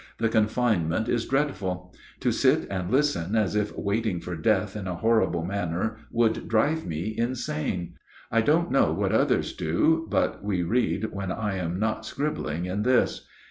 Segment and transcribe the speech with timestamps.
[0.17, 1.93] The confinement is dreadful.
[2.21, 6.87] To sit and listen as if waiting for death in a horrible manner would drive
[6.87, 7.93] me insane.
[8.31, 12.81] I don't know what others do, but we read when I am not scribbling in
[12.81, 13.27] this.